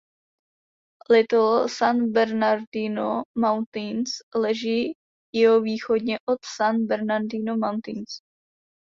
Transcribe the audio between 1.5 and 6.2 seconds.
San Bernardino Mountains leží jihovýchodně